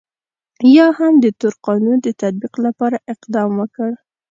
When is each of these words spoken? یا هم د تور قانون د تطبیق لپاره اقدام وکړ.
یا 0.75 0.87
هم 0.97 1.13
د 1.23 1.25
تور 1.39 1.53
قانون 1.65 1.97
د 2.01 2.07
تطبیق 2.21 2.53
لپاره 2.65 2.97
اقدام 3.13 3.51
وکړ. 3.61 3.89